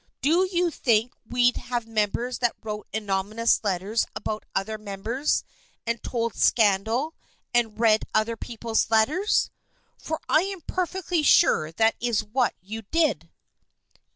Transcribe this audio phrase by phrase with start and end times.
[0.23, 5.43] Do you think we'd have members that wrote anonymous letters about other members,
[5.85, 7.13] and told scandal,
[7.53, 9.51] and read other people's letters
[9.99, 13.29] f For I am perfectly sure that is what you did."